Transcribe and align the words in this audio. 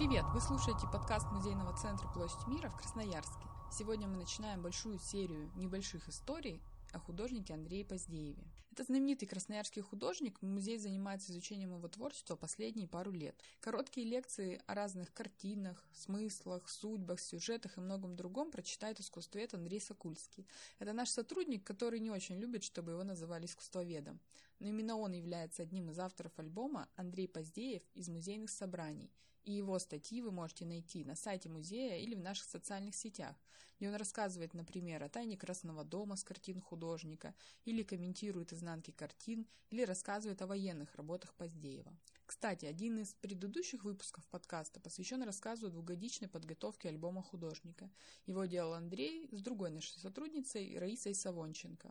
Привет! 0.00 0.24
Вы 0.32 0.40
слушаете 0.40 0.86
подкаст 0.90 1.26
Музейного 1.30 1.76
центра 1.76 2.08
«Площадь 2.08 2.46
мира» 2.46 2.70
в 2.70 2.76
Красноярске. 2.78 3.44
Сегодня 3.70 4.08
мы 4.08 4.16
начинаем 4.16 4.62
большую 4.62 4.98
серию 4.98 5.52
небольших 5.56 6.08
историй 6.08 6.62
о 6.94 6.98
художнике 6.98 7.52
Андрее 7.52 7.84
Поздееве. 7.84 8.42
Это 8.72 8.84
знаменитый 8.84 9.28
красноярский 9.28 9.82
художник, 9.82 10.40
музей 10.40 10.78
занимается 10.78 11.32
изучением 11.32 11.76
его 11.76 11.86
творчества 11.86 12.34
последние 12.34 12.88
пару 12.88 13.10
лет. 13.10 13.38
Короткие 13.60 14.06
лекции 14.06 14.62
о 14.66 14.74
разных 14.74 15.12
картинах, 15.12 15.84
смыслах, 15.92 16.66
судьбах, 16.70 17.20
сюжетах 17.20 17.76
и 17.76 17.82
многом 17.82 18.16
другом 18.16 18.50
прочитает 18.50 19.00
искусствовед 19.00 19.52
Андрей 19.52 19.82
Сокульский. 19.82 20.46
Это 20.78 20.94
наш 20.94 21.10
сотрудник, 21.10 21.62
который 21.62 22.00
не 22.00 22.10
очень 22.10 22.38
любит, 22.38 22.64
чтобы 22.64 22.92
его 22.92 23.04
называли 23.04 23.44
искусствоведом. 23.44 24.18
Но 24.60 24.68
именно 24.68 24.96
он 24.96 25.12
является 25.12 25.62
одним 25.62 25.90
из 25.90 25.98
авторов 25.98 26.38
альбома 26.38 26.88
Андрей 26.94 27.26
Поздеев 27.26 27.82
из 27.94 28.08
музейных 28.08 28.50
собраний– 28.50 29.10
и 29.44 29.52
его 29.52 29.78
статьи 29.78 30.20
вы 30.20 30.30
можете 30.30 30.66
найти 30.66 31.04
на 31.04 31.16
сайте 31.16 31.48
музея 31.48 31.96
или 31.96 32.14
в 32.14 32.20
наших 32.20 32.44
социальных 32.44 32.94
сетях, 32.94 33.34
где 33.78 33.88
он 33.88 33.94
рассказывает, 33.94 34.52
например, 34.52 35.02
о 35.02 35.08
тайне 35.08 35.36
Красного 35.36 35.82
дома 35.82 36.16
с 36.16 36.24
картин 36.24 36.60
художника, 36.60 37.34
или 37.64 37.82
комментирует 37.82 38.52
изнанки 38.52 38.90
картин, 38.90 39.46
или 39.70 39.82
рассказывает 39.82 40.42
о 40.42 40.46
военных 40.46 40.94
работах 40.94 41.34
Поздеева. 41.34 41.96
Кстати, 42.26 42.66
один 42.66 42.98
из 42.98 43.14
предыдущих 43.14 43.82
выпусков 43.82 44.26
подкаста 44.28 44.78
посвящен 44.78 45.22
рассказу 45.22 45.66
о 45.66 45.70
двухгодичной 45.70 46.28
подготовке 46.28 46.88
альбома 46.88 47.22
художника. 47.22 47.90
Его 48.26 48.44
делал 48.44 48.74
Андрей 48.74 49.28
с 49.32 49.40
другой 49.40 49.70
нашей 49.70 49.98
сотрудницей 49.98 50.78
Раисой 50.78 51.14
Савонченко. 51.14 51.90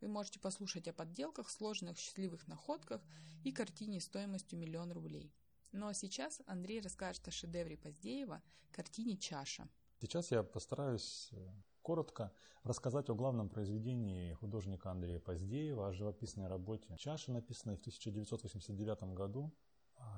Вы 0.00 0.08
можете 0.08 0.38
послушать 0.38 0.86
о 0.88 0.92
подделках, 0.92 1.50
сложных 1.50 1.98
счастливых 1.98 2.46
находках 2.46 3.02
и 3.44 3.52
картине 3.52 4.00
стоимостью 4.00 4.58
миллион 4.58 4.92
рублей. 4.92 5.32
Ну 5.72 5.88
а 5.88 5.94
сейчас 5.94 6.40
Андрей 6.46 6.80
расскажет 6.80 7.26
о 7.28 7.30
шедевре 7.30 7.76
Поздеева, 7.76 8.42
картине 8.70 9.16
«Чаша». 9.16 9.68
Сейчас 10.00 10.30
я 10.30 10.44
постараюсь 10.44 11.28
э, 11.32 11.48
коротко 11.82 12.32
рассказать 12.62 13.10
о 13.10 13.14
главном 13.14 13.48
произведении 13.48 14.32
художника 14.34 14.90
Андрея 14.90 15.18
Поздеева, 15.18 15.88
о 15.88 15.92
живописной 15.92 16.46
работе 16.46 16.96
«Чаша», 16.96 17.32
написанной 17.32 17.76
в 17.76 17.80
1989 17.80 19.14
году 19.14 19.52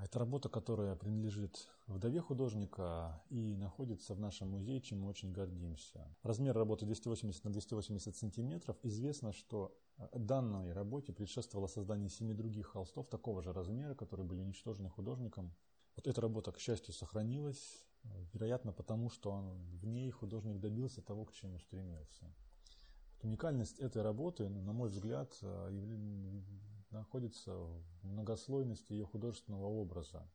это 0.02 0.18
работа, 0.18 0.48
которая 0.48 0.96
принадлежит 0.96 1.68
вдове 1.86 2.20
художника 2.20 3.22
и 3.28 3.56
находится 3.56 4.14
в 4.14 4.20
нашем 4.20 4.50
музее, 4.50 4.80
чем 4.80 5.02
мы 5.02 5.08
очень 5.08 5.32
гордимся. 5.32 6.06
Размер 6.22 6.56
работы 6.56 6.86
280 6.86 7.44
на 7.44 7.52
280 7.52 8.16
сантиметров. 8.16 8.76
Известно, 8.82 9.32
что 9.32 9.76
а, 9.96 10.08
данной 10.12 10.72
работе 10.72 11.12
предшествовало 11.12 11.66
создание 11.66 12.08
семи 12.08 12.34
других 12.34 12.68
холстов 12.68 13.08
такого 13.08 13.42
же 13.42 13.52
размера, 13.52 13.94
которые 13.94 14.26
были 14.26 14.40
уничтожены 14.40 14.88
художником. 14.88 15.54
Вот 15.96 16.06
эта 16.06 16.20
работа, 16.20 16.52
к 16.52 16.58
счастью, 16.58 16.94
сохранилась, 16.94 17.84
вероятно, 18.32 18.72
потому 18.72 19.10
что 19.10 19.30
он, 19.30 19.58
в 19.76 19.86
ней 19.86 20.10
художник 20.10 20.58
добился 20.60 21.02
того, 21.02 21.24
к 21.24 21.32
чему 21.32 21.58
стремился. 21.58 22.32
Уникальность 23.22 23.78
этой 23.78 24.02
работы, 24.02 24.48
на 24.48 24.72
мой 24.72 24.88
взгляд, 24.88 25.36
э, 25.42 25.68
находится 26.90 27.52
в 27.52 27.80
многослойности 28.02 28.92
ее 28.92 29.06
художественного 29.06 29.66
образа. 29.66 30.28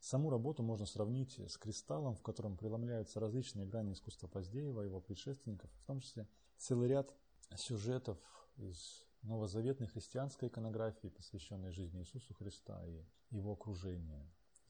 Саму 0.00 0.30
работу 0.30 0.62
можно 0.62 0.84
сравнить 0.84 1.38
с 1.38 1.56
кристаллом, 1.56 2.14
в 2.16 2.22
котором 2.22 2.56
преломляются 2.56 3.20
различные 3.20 3.66
грани 3.66 3.92
искусства 3.92 4.26
Поздеева, 4.26 4.82
его 4.82 5.00
предшественников, 5.00 5.70
в 5.70 5.84
том 5.84 6.00
числе 6.00 6.26
целый 6.56 6.88
ряд 6.88 7.14
сюжетов 7.56 8.18
из 8.56 9.04
новозаветной 9.22 9.86
христианской 9.86 10.48
иконографии, 10.48 11.08
посвященной 11.08 11.70
жизни 11.70 12.00
Иисуса 12.00 12.34
Христа 12.34 12.84
и 12.84 13.04
его 13.30 13.52
окружения. 13.52 14.28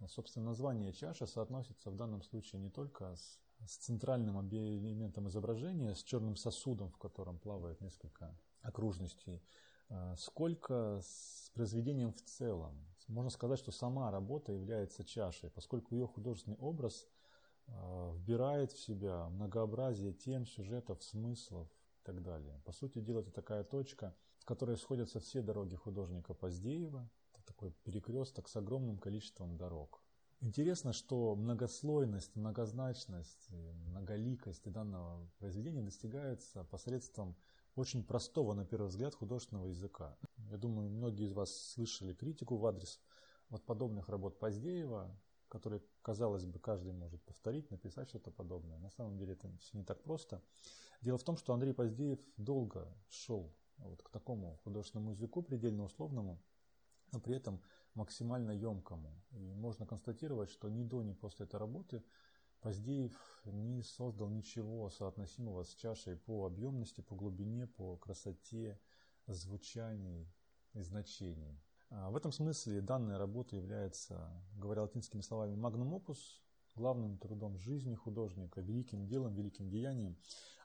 Собственно, 0.09 0.47
название 0.47 0.93
чаша 0.93 1.27
соотносится 1.27 1.91
в 1.91 1.97
данном 1.97 2.23
случае 2.23 2.61
не 2.61 2.69
только 2.69 3.17
с 3.17 3.39
с 3.67 3.77
центральным 3.77 4.41
элементом 4.49 5.29
изображения, 5.29 5.95
с 5.95 6.03
черным 6.03 6.37
сосудом, 6.37 6.91
в 6.91 6.99
котором 6.99 7.39
плавает 7.39 7.81
несколько 7.81 8.37
окружностей, 8.61 9.43
сколько 10.17 11.01
с 11.03 11.51
произведением 11.55 12.13
в 12.13 12.23
целом. 12.23 12.87
Можно 13.09 13.31
сказать, 13.31 13.59
что 13.59 13.73
сама 13.73 14.11
работа 14.11 14.53
является 14.53 15.05
чашей, 15.05 15.51
поскольку 15.51 15.95
ее 15.95 16.07
художественный 16.07 16.57
образ 16.59 17.07
а, 17.69 18.13
вбирает 18.15 18.73
в 18.73 18.81
себя 18.81 19.29
многообразие 19.29 20.13
тем, 20.13 20.47
сюжетов, 20.47 21.03
смыслов 21.03 21.69
и 21.69 22.05
так 22.05 22.23
далее. 22.23 22.61
По 22.65 22.73
сути 22.73 23.01
дела, 23.01 23.21
это 23.21 23.31
такая 23.31 23.65
точка, 23.65 24.15
в 24.39 24.45
которой 24.45 24.77
сходятся 24.77 25.21
все 25.21 25.43
дороги 25.43 25.77
художника 25.77 26.35
Поздеева. 26.35 27.09
Это 27.33 27.45
такой 27.45 27.73
перекресток 27.85 28.49
с 28.49 28.57
огромным 28.57 28.99
количеством 28.99 29.57
дорог. 29.57 30.03
Интересно, 30.41 30.93
что 30.93 31.37
многослойность, 31.37 32.35
многозначность, 32.35 33.49
многоликость 33.87 34.69
данного 34.71 35.29
произведения 35.39 35.83
достигается 35.83 36.65
посредством 36.65 37.37
очень 37.75 38.05
простого, 38.05 38.55
на 38.55 38.65
первый 38.65 38.89
взгляд, 38.89 39.15
художественного 39.15 39.67
языка. 39.67 40.17
Я 40.51 40.59
думаю, 40.59 40.91
многие 40.91 41.25
из 41.25 41.33
вас 41.33 41.55
слышали 41.73 42.13
критику 42.13 42.57
в 42.57 42.67
адрес 42.67 43.01
вот 43.49 43.65
подобных 43.65 44.09
работ 44.09 44.39
Поздеева, 44.39 45.15
которые, 45.49 45.83
казалось 46.01 46.47
бы, 46.47 46.59
каждый 46.59 46.93
может 46.93 47.23
повторить, 47.23 47.71
написать 47.71 48.09
что-то 48.09 48.31
подобное. 48.31 48.79
На 48.79 48.91
самом 48.91 49.19
деле 49.19 49.35
это 49.35 49.51
все 49.61 49.77
не 49.77 49.85
так 49.85 50.03
просто. 50.03 50.43
Дело 51.03 51.19
в 51.19 51.25
том, 51.25 51.37
что 51.37 51.53
Андрей 51.53 51.75
Поздеев 51.75 52.21
долго 52.37 52.89
шел 53.09 53.55
вот 53.79 54.03
к 54.03 54.09
такому 54.11 54.59
художественному 54.65 55.11
языку, 55.11 55.43
предельно 55.43 55.85
условному, 55.85 56.41
но 57.13 57.21
при 57.21 57.37
этом 57.37 57.61
максимально 57.95 58.53
емкому. 58.53 59.13
И 59.33 59.55
можно 59.55 59.87
констатировать, 59.87 60.51
что 60.51 60.69
ни 60.69 60.85
до, 60.85 61.03
ни 61.03 61.13
после 61.13 61.45
этой 61.45 61.57
работы 61.57 62.03
Поздеев 62.63 63.13
не 63.45 63.83
создал 63.83 64.31
ничего 64.31 64.89
соотносимого 64.89 65.65
с 65.65 65.75
чашей 65.75 66.17
по 66.17 66.47
объемности, 66.47 67.01
по 67.01 67.15
глубине, 67.15 67.67
по 67.67 67.97
красоте, 67.97 68.81
звучанию 69.27 70.27
и 70.73 70.81
значений. 70.81 71.61
А 71.91 72.11
в 72.11 72.17
этом 72.17 72.33
смысле 72.33 72.81
данная 72.81 73.19
работа 73.19 73.57
является, 73.57 74.31
говоря 74.55 74.83
латинскими 74.83 75.21
словами, 75.21 75.55
magnum 75.55 75.91
opus, 75.93 76.19
главным 76.75 77.19
трудом 77.19 77.59
жизни 77.59 77.95
художника, 77.95 78.61
великим 78.61 79.07
делом, 79.07 79.35
великим 79.35 79.69
деянием. 79.69 80.17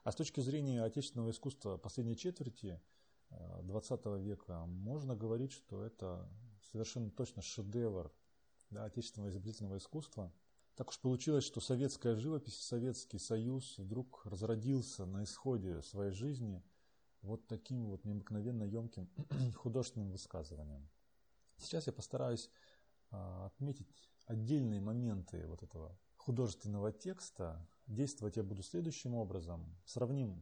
А 0.04 0.12
с 0.12 0.16
точки 0.16 0.40
зрения 0.40 0.82
отечественного 0.84 1.30
искусства 1.30 1.76
последней 1.76 2.16
четверти– 2.16 2.80
20 3.62 4.06
века, 4.20 4.66
можно 4.66 5.14
говорить, 5.14 5.52
что 5.52 5.82
это 5.84 6.28
совершенно 6.70 7.10
точно 7.10 7.42
шедевр 7.42 8.12
да, 8.70 8.84
отечественного 8.84 9.30
изобретательного 9.30 9.78
искусства. 9.78 10.32
Так 10.78 10.90
уж 10.90 11.00
получилось, 11.00 11.42
что 11.42 11.60
советская 11.60 12.14
живопись, 12.14 12.60
Советский 12.60 13.18
Союз 13.18 13.78
вдруг 13.78 14.24
разродился 14.24 15.06
на 15.06 15.24
исходе 15.24 15.82
своей 15.82 16.12
жизни 16.12 16.62
вот 17.20 17.48
таким 17.48 17.86
вот 17.86 18.04
необыкновенно 18.04 18.62
емким 18.62 19.10
художественным 19.56 20.12
высказыванием. 20.12 20.88
Сейчас 21.56 21.88
я 21.88 21.92
постараюсь 21.92 22.48
а, 23.10 23.46
отметить 23.46 23.88
отдельные 24.26 24.80
моменты 24.80 25.48
вот 25.48 25.64
этого 25.64 25.98
художественного 26.16 26.92
текста. 26.92 27.68
Действовать 27.88 28.36
я 28.36 28.44
буду 28.44 28.62
следующим 28.62 29.14
образом. 29.14 29.76
Сравним 29.84 30.40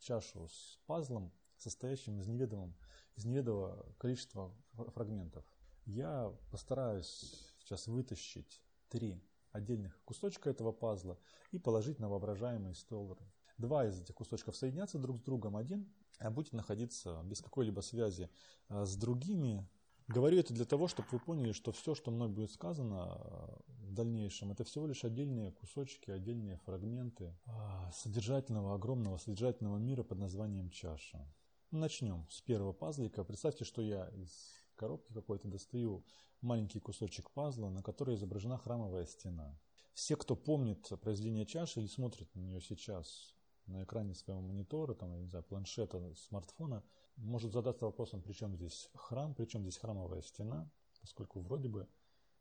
чашу 0.00 0.48
с 0.48 0.80
пазлом 0.86 1.32
состоящим 1.58 2.18
из 2.18 2.26
неведомого, 2.26 2.74
из 3.14 3.24
неведомого 3.24 3.94
количества 3.98 4.52
фрагментов. 4.72 5.44
Я 5.84 6.36
постараюсь 6.50 7.54
сейчас 7.60 7.86
вытащить 7.86 8.60
три 8.88 9.22
отдельных 9.56 9.98
кусочка 10.04 10.50
этого 10.50 10.72
пазла 10.72 11.18
и 11.50 11.58
положить 11.58 11.98
на 11.98 12.08
воображаемый 12.08 12.74
стол. 12.74 13.18
Два 13.58 13.86
из 13.86 14.00
этих 14.00 14.14
кусочков 14.14 14.56
соединятся 14.56 14.98
друг 14.98 15.18
с 15.18 15.20
другом, 15.22 15.56
один 15.56 15.88
а 16.18 16.30
будет 16.30 16.52
находиться 16.52 17.22
без 17.24 17.40
какой-либо 17.40 17.80
связи 17.80 18.30
а, 18.68 18.84
с 18.84 18.96
другими. 18.96 19.66
Говорю 20.08 20.38
это 20.38 20.54
для 20.54 20.64
того, 20.64 20.86
чтобы 20.86 21.08
вы 21.10 21.18
поняли, 21.18 21.52
что 21.52 21.72
все, 21.72 21.94
что 21.94 22.10
мной 22.10 22.28
будет 22.28 22.52
сказано 22.52 23.04
а, 23.04 23.60
в 23.68 23.92
дальнейшем, 23.92 24.52
это 24.52 24.64
всего 24.64 24.86
лишь 24.86 25.04
отдельные 25.04 25.52
кусочки, 25.52 26.10
отдельные 26.10 26.58
фрагменты 26.58 27.36
а, 27.46 27.90
содержательного, 27.92 28.74
огромного 28.74 29.18
содержательного 29.18 29.78
мира 29.78 30.02
под 30.02 30.18
названием 30.18 30.70
чаша. 30.70 31.26
Начнем 31.70 32.26
с 32.30 32.40
первого 32.40 32.72
пазлика. 32.72 33.24
Представьте, 33.24 33.64
что 33.64 33.82
я 33.82 34.08
из 34.10 34.30
коробки 34.76 35.12
какой-то 35.12 35.48
достаю 35.48 36.04
маленький 36.40 36.80
кусочек 36.80 37.30
пазла, 37.30 37.70
на 37.70 37.82
которой 37.82 38.16
изображена 38.16 38.58
храмовая 38.58 39.06
стена. 39.06 39.58
Все, 39.94 40.16
кто 40.16 40.36
помнит 40.36 40.88
произведение 41.00 41.46
чаши 41.46 41.80
или 41.80 41.86
смотрит 41.86 42.34
на 42.34 42.40
нее 42.40 42.60
сейчас 42.60 43.34
на 43.66 43.82
экране 43.82 44.14
своего 44.14 44.40
монитора, 44.40 44.94
там, 44.94 45.12
я 45.12 45.18
не 45.18 45.26
знаю, 45.26 45.44
планшета, 45.44 46.14
смартфона, 46.14 46.84
может 47.16 47.52
задаться 47.52 47.84
вопросом, 47.86 48.22
при 48.22 48.32
чем 48.32 48.54
здесь 48.54 48.88
храм, 48.94 49.34
при 49.34 49.46
чем 49.46 49.62
здесь 49.62 49.78
храмовая 49.78 50.22
стена, 50.22 50.70
поскольку 51.00 51.40
вроде 51.40 51.68
бы 51.68 51.88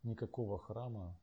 никакого 0.04 0.60
храма 0.60 1.20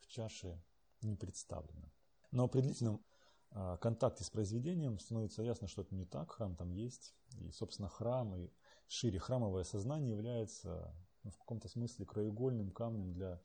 в 0.00 0.06
чаше 0.06 0.62
не 1.00 1.16
представлено. 1.16 1.90
Но 2.30 2.48
при 2.48 2.60
длительном 2.60 3.02
а, 3.50 3.76
контакте 3.78 4.24
с 4.24 4.30
произведением 4.30 4.98
становится 4.98 5.42
ясно, 5.42 5.68
что 5.68 5.82
это 5.82 5.94
не 5.94 6.04
так, 6.04 6.30
храм 6.32 6.56
там 6.56 6.70
есть. 6.70 7.14
И, 7.40 7.50
собственно, 7.50 7.88
храм 7.88 8.34
и 8.36 8.50
шире 8.88 9.18
храмовое 9.18 9.64
сознание 9.64 10.10
является 10.10 10.94
ну, 11.22 11.30
в 11.30 11.38
каком-то 11.38 11.68
смысле 11.68 12.06
краеугольным 12.06 12.70
камнем 12.70 13.12
для 13.12 13.40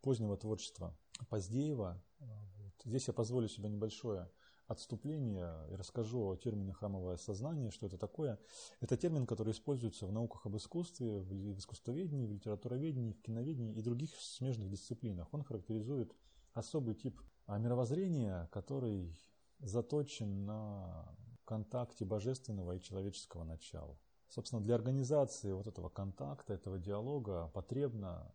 позднего 0.00 0.36
творчества 0.36 0.96
Поздеева. 1.28 2.02
Вот. 2.18 2.74
Здесь 2.84 3.08
я 3.08 3.14
позволю 3.14 3.48
себе 3.48 3.68
небольшое 3.68 4.30
отступление 4.66 5.52
и 5.70 5.74
расскажу 5.74 6.26
о 6.26 6.36
термине 6.36 6.72
храмовое 6.72 7.16
сознание, 7.16 7.70
что 7.70 7.86
это 7.86 7.98
такое. 7.98 8.38
Это 8.80 8.96
термин, 8.96 9.26
который 9.26 9.52
используется 9.52 10.06
в 10.06 10.12
науках 10.12 10.46
об 10.46 10.56
искусстве, 10.56 11.20
в 11.20 11.58
искусствоведении, 11.58 12.26
в 12.26 12.32
литературоведении, 12.32 13.12
в 13.12 13.22
киноведении 13.22 13.76
и 13.76 13.82
других 13.82 14.10
смежных 14.16 14.68
дисциплинах. 14.68 15.32
Он 15.32 15.44
характеризует 15.44 16.12
особый 16.52 16.94
тип 16.94 17.20
мировоззрения, 17.46 18.48
который 18.52 19.16
заточен 19.60 20.44
на 20.44 21.16
контакте 21.44 22.04
божественного 22.04 22.76
и 22.76 22.80
человеческого 22.80 23.44
начала. 23.44 23.96
Собственно, 24.28 24.62
для 24.62 24.74
организации 24.74 25.52
вот 25.52 25.66
этого 25.66 25.88
контакта, 25.88 26.54
этого 26.54 26.78
диалога 26.78 27.48
потребно 27.54 28.30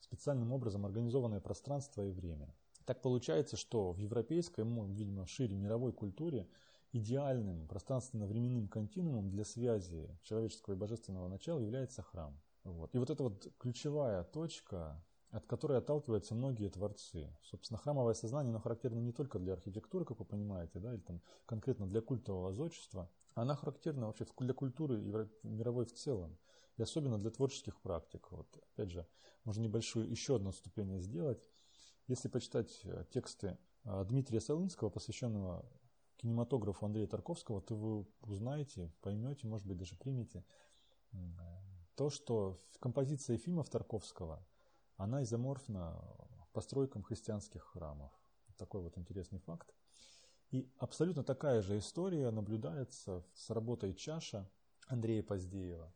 специальным 0.00 0.52
образом 0.52 0.86
организованное 0.86 1.40
пространство 1.40 2.02
и 2.02 2.10
время. 2.10 2.54
Так 2.84 3.00
получается, 3.00 3.56
что 3.56 3.92
в 3.92 3.98
европейской, 3.98 4.64
видимо, 4.92 5.26
шире 5.26 5.56
мировой 5.56 5.92
культуре 5.92 6.46
идеальным 6.92 7.66
пространственно-временным 7.66 8.68
континуумом 8.68 9.30
для 9.30 9.44
связи 9.44 10.08
человеческого 10.22 10.74
и 10.74 10.76
божественного 10.76 11.28
начала 11.28 11.58
является 11.58 12.02
храм. 12.02 12.38
Вот. 12.62 12.94
И 12.94 12.98
вот 12.98 13.10
это 13.10 13.22
вот 13.24 13.52
ключевая 13.58 14.22
точка, 14.22 15.02
от 15.34 15.46
которой 15.46 15.78
отталкиваются 15.78 16.34
многие 16.36 16.68
творцы. 16.68 17.28
Собственно, 17.42 17.76
храмовое 17.76 18.14
сознание, 18.14 18.50
оно 18.50 18.60
характерно 18.60 19.00
не 19.00 19.12
только 19.12 19.40
для 19.40 19.54
архитектуры, 19.54 20.04
как 20.04 20.20
вы 20.20 20.24
понимаете, 20.24 20.78
да, 20.78 20.94
или 20.94 21.00
там 21.00 21.20
конкретно 21.44 21.88
для 21.88 22.00
культового 22.00 22.52
зодчества, 22.52 23.10
она 23.34 23.56
характерна 23.56 24.06
вообще 24.06 24.26
для 24.38 24.54
культуры 24.54 25.28
мировой 25.42 25.86
в 25.86 25.92
целом, 25.92 26.38
и 26.76 26.82
особенно 26.82 27.18
для 27.18 27.32
творческих 27.32 27.80
практик. 27.80 28.30
Вот, 28.30 28.46
опять 28.74 28.92
же, 28.92 29.08
можно 29.42 29.60
небольшую 29.60 30.08
еще 30.08 30.36
одну 30.36 30.52
ступень 30.52 31.00
сделать. 31.00 31.50
Если 32.06 32.28
почитать 32.28 32.80
э, 32.84 33.04
тексты 33.10 33.58
э, 33.84 34.04
Дмитрия 34.04 34.40
Солынского, 34.40 34.88
посвященного 34.88 35.64
кинематографу 36.18 36.86
Андрея 36.86 37.08
Тарковского, 37.08 37.60
то 37.60 37.74
вы 37.74 38.06
узнаете, 38.20 38.92
поймете, 39.00 39.48
может 39.48 39.66
быть, 39.66 39.78
даже 39.78 39.96
примете 39.96 40.44
то, 41.96 42.10
что 42.10 42.58
композиция 42.80 43.36
фильмов 43.36 43.68
Тарковского, 43.68 44.44
она 44.96 45.22
изоморфна 45.22 46.00
постройкам 46.52 47.02
христианских 47.02 47.62
храмов. 47.62 48.12
Такой 48.56 48.82
вот 48.82 48.96
интересный 48.96 49.40
факт. 49.40 49.74
И 50.50 50.70
абсолютно 50.78 51.24
такая 51.24 51.62
же 51.62 51.78
история 51.78 52.30
наблюдается 52.30 53.24
с 53.34 53.50
работой 53.50 53.94
«Чаша» 53.94 54.48
Андрея 54.86 55.22
Поздеева. 55.22 55.92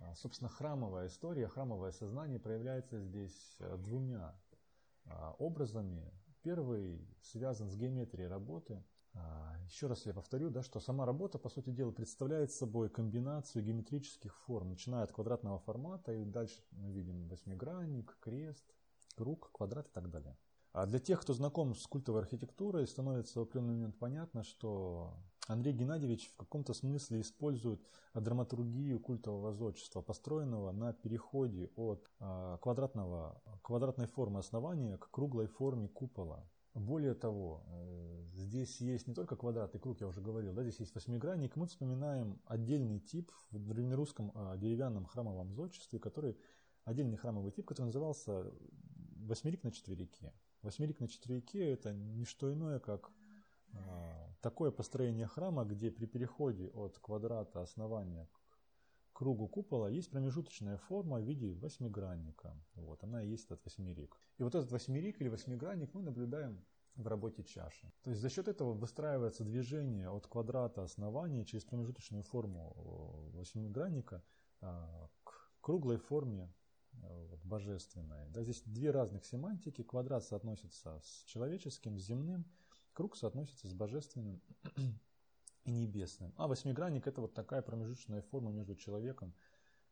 А, 0.00 0.14
собственно, 0.14 0.50
храмовая 0.50 1.06
история, 1.06 1.48
храмовое 1.48 1.92
сознание 1.92 2.38
проявляется 2.38 3.00
здесь 3.00 3.56
двумя 3.78 4.38
а, 5.06 5.34
образами. 5.38 6.12
Первый 6.42 7.08
связан 7.22 7.70
с 7.70 7.76
геометрией 7.76 8.28
работы. 8.28 8.84
А, 9.14 9.56
еще 9.66 9.86
раз 9.86 10.06
я 10.06 10.12
повторю, 10.12 10.50
да, 10.50 10.62
что 10.62 10.80
сама 10.80 11.06
работа, 11.06 11.38
по 11.38 11.48
сути 11.48 11.70
дела, 11.70 11.92
представляет 11.92 12.52
собой 12.52 12.88
комбинацию 12.88 13.64
геометрических 13.64 14.36
форм, 14.40 14.70
начиная 14.70 15.04
от 15.04 15.12
квадратного 15.12 15.58
формата, 15.58 16.12
и 16.12 16.24
дальше 16.24 16.62
мы 16.72 16.90
видим 16.90 17.28
восьмигранник, 17.28 18.16
крест, 18.20 18.64
круг, 19.16 19.50
квадрат 19.52 19.88
и 19.88 19.92
так 19.92 20.10
далее. 20.10 20.36
А 20.72 20.86
для 20.86 20.98
тех, 20.98 21.20
кто 21.20 21.32
знаком 21.32 21.76
с 21.76 21.86
культовой 21.86 22.22
архитектурой, 22.22 22.88
становится 22.88 23.38
в 23.38 23.42
определенный 23.42 23.74
момент 23.74 23.96
понятно, 23.96 24.42
что 24.42 25.14
Андрей 25.46 25.72
Геннадьевич 25.72 26.32
в 26.32 26.36
каком-то 26.36 26.74
смысле 26.74 27.20
использует 27.20 27.80
драматургию 28.12 28.98
культового 28.98 29.52
зодчества, 29.52 30.00
построенного 30.00 30.72
на 30.72 30.92
переходе 30.92 31.70
от 31.76 32.10
а, 32.18 32.58
квадратного, 32.58 33.40
квадратной 33.62 34.06
формы 34.06 34.40
основания 34.40 34.98
к 34.98 35.10
круглой 35.12 35.46
форме 35.46 35.86
купола. 35.86 36.44
Более 36.74 37.14
того, 37.14 37.62
э, 37.68 38.24
здесь 38.32 38.80
есть 38.80 39.06
не 39.06 39.14
только 39.14 39.36
квадрат 39.36 39.74
и 39.76 39.78
круг, 39.78 40.00
я 40.00 40.08
уже 40.08 40.20
говорил, 40.20 40.52
да, 40.52 40.62
здесь 40.64 40.80
есть 40.80 40.94
восьмигранник. 40.94 41.54
Мы 41.54 41.66
вспоминаем 41.68 42.40
отдельный 42.46 42.98
тип 42.98 43.30
в 43.52 43.68
древнерусском 43.68 44.32
а, 44.34 44.56
деревянном 44.56 45.06
храмовом 45.06 45.52
зодчестве, 45.52 46.00
который 46.00 46.36
отдельный 46.84 47.16
храмовый 47.16 47.52
тип, 47.52 47.66
который 47.66 47.86
назывался 47.86 48.50
восьмерик 49.16 49.62
на 49.62 49.70
четверике. 49.70 50.32
Восьмерик 50.62 50.98
на 50.98 51.06
четверике 51.06 51.64
это 51.70 51.92
не 51.92 52.24
что 52.24 52.52
иное, 52.52 52.80
как 52.80 53.12
а, 53.72 54.34
такое 54.40 54.72
построение 54.72 55.28
храма, 55.28 55.64
где 55.64 55.92
при 55.92 56.06
переходе 56.06 56.70
от 56.70 56.98
квадрата 56.98 57.62
основания 57.62 58.28
кругу 59.14 59.48
купола 59.48 59.88
есть 59.88 60.10
промежуточная 60.10 60.76
форма 60.76 61.18
в 61.18 61.24
виде 61.24 61.54
восьмигранника. 61.54 62.54
Вот, 62.74 63.02
она 63.02 63.22
и 63.22 63.28
есть 63.28 63.46
этот 63.46 63.64
восьмерик. 63.64 64.18
И 64.36 64.42
вот 64.42 64.54
этот 64.54 64.70
восьмерик 64.70 65.20
или 65.20 65.28
восьмигранник 65.28 65.94
мы 65.94 66.02
наблюдаем 66.02 66.62
в 66.96 67.06
работе 67.06 67.42
чаши. 67.42 67.90
То 68.02 68.10
есть 68.10 68.20
за 68.20 68.28
счет 68.28 68.48
этого 68.48 68.74
выстраивается 68.74 69.44
движение 69.44 70.10
от 70.10 70.26
квадрата 70.26 70.82
основания 70.82 71.44
через 71.44 71.64
промежуточную 71.64 72.22
форму 72.22 73.32
э, 73.32 73.38
восьмигранника 73.38 74.22
а, 74.60 75.08
к 75.24 75.50
круглой 75.60 75.96
форме 75.96 76.52
э, 76.92 77.26
вот, 77.30 77.42
божественной. 77.44 78.28
Да, 78.28 78.42
здесь 78.42 78.62
две 78.66 78.90
разных 78.90 79.24
семантики. 79.24 79.82
Квадрат 79.82 80.24
соотносится 80.24 81.00
с 81.02 81.24
человеческим, 81.24 81.98
с 81.98 82.02
земным– 82.02 82.44
Круг 82.94 83.16
соотносится 83.16 83.66
с 83.66 83.74
божественным 83.74 84.40
и 85.64 85.72
небесным. 85.72 86.32
А 86.36 86.46
восьмигранник 86.46 87.06
это 87.06 87.20
вот 87.20 87.34
такая 87.34 87.62
промежуточная 87.62 88.22
форма 88.22 88.50
между 88.52 88.74
человеком 88.76 89.34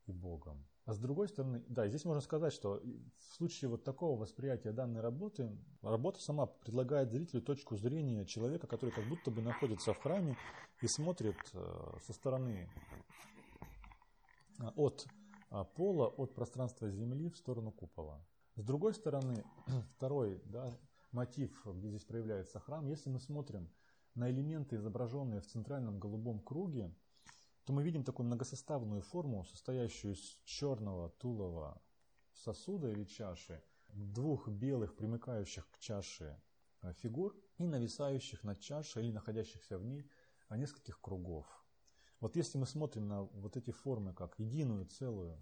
и 0.07 0.13
Богом. 0.13 0.67
А 0.85 0.95
с 0.95 0.99
другой 0.99 1.29
стороны, 1.29 1.63
да, 1.69 1.87
здесь 1.87 2.05
можно 2.05 2.21
сказать, 2.21 2.53
что 2.53 2.83
в 3.17 3.37
случае 3.37 3.71
вот 3.71 3.85
такого 3.85 4.19
восприятия 4.19 4.73
данной 4.73 5.01
работы, 5.01 5.57
работа 5.81 6.21
сама 6.21 6.47
предлагает 6.47 7.11
зрителю 7.11 7.41
точку 7.41 7.77
зрения 7.77 8.27
человека, 8.27 8.67
который 8.67 8.91
как 8.91 9.09
будто 9.09 9.31
бы 9.31 9.43
находится 9.43 9.93
в 9.93 9.99
храме 9.99 10.37
и 10.81 10.89
смотрит 10.89 11.37
э, 11.53 11.93
со 12.05 12.13
стороны 12.13 12.69
а, 14.59 14.73
от 14.75 15.07
а, 15.51 15.65
пола, 15.65 16.09
от 16.09 16.35
пространства 16.35 16.91
Земли 16.91 17.31
в 17.31 17.37
сторону 17.37 17.71
купола. 17.71 18.21
С 18.57 18.65
другой 18.65 18.95
стороны, 18.95 19.45
второй 19.97 20.43
да, 20.47 20.69
мотив, 21.13 21.65
где 21.65 21.91
здесь 21.91 22.05
проявляется 22.05 22.59
храм, 22.59 22.87
если 22.87 23.09
мы 23.09 23.21
смотрим 23.21 23.71
на 24.15 24.31
элементы, 24.31 24.77
изображенные 24.77 25.41
в 25.41 25.47
центральном 25.47 25.99
голубом 25.99 26.41
круге, 26.41 26.95
то 27.65 27.73
мы 27.73 27.83
видим 27.83 28.05
такую 28.05 28.27
многосоставную 28.27 29.03
форму, 29.03 29.45
состоящую 29.45 30.15
из 30.15 30.21
черного 30.45 31.11
тулова 31.11 31.81
сосуда 32.33 32.91
или 32.91 33.05
чаши, 33.05 33.63
двух 33.93 34.49
белых 34.49 34.97
примыкающих 34.97 35.69
к 35.71 35.79
чаше 35.79 36.41
э, 36.83 36.93
фигур 36.95 37.37
и 37.59 37.67
нависающих 37.67 38.43
над 38.43 38.61
чашей 38.61 39.05
или 39.05 39.13
находящихся 39.13 39.79
в 39.79 39.85
ней 39.85 40.11
э, 40.49 40.57
нескольких 40.57 41.01
кругов. 41.01 41.47
Вот 42.21 42.37
если 42.37 42.59
мы 42.59 42.67
смотрим 42.67 43.07
на 43.09 43.23
вот 43.25 43.57
эти 43.57 43.71
формы 43.71 44.15
как 44.15 44.39
единую 44.39 44.87
целую, 44.87 45.37